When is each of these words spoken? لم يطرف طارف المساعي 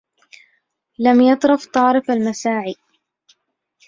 لم 0.99 1.21
يطرف 1.21 1.65
طارف 1.65 2.11
المساعي 2.11 2.75